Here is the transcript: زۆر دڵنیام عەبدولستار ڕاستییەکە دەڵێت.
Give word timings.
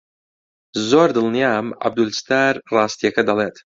زۆر 0.89 1.07
دڵنیام 1.17 1.67
عەبدولستار 1.83 2.53
ڕاستییەکە 2.73 3.21
دەڵێت. 3.29 3.55